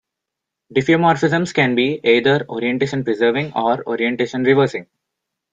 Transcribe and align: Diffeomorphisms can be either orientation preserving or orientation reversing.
Diffeomorphisms 0.73 1.53
can 1.53 1.75
be 1.75 1.99
either 2.03 2.43
orientation 2.49 3.03
preserving 3.03 3.53
or 3.53 3.83
orientation 3.85 4.43
reversing. 4.43 4.87